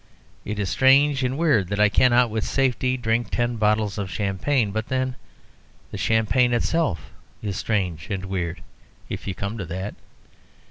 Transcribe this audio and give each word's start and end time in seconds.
It 0.43 0.57
is 0.57 0.67
strange 0.69 1.23
and 1.23 1.37
weird 1.37 1.67
that 1.67 1.79
I 1.79 1.87
cannot 1.87 2.31
with 2.31 2.43
safety 2.43 2.97
drink 2.97 3.29
ten 3.29 3.57
bottles 3.57 3.99
of 3.99 4.09
champagne; 4.09 4.71
but 4.71 4.87
then 4.87 5.15
the 5.91 5.97
champagne 5.99 6.53
itself 6.53 7.11
is 7.43 7.55
strange 7.55 8.09
and 8.09 8.25
weird, 8.25 8.63
if 9.09 9.27
you 9.27 9.35
come 9.35 9.59
to 9.59 9.65
that. 9.65 9.93